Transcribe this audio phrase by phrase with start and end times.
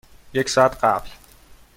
[0.33, 1.09] یک ساعت قبل.